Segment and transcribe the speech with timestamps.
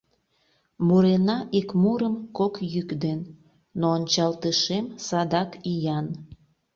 [0.87, 3.19] Мурена ик мурым кок йӱк ден,
[3.79, 6.07] Но ончалтышем садак иян.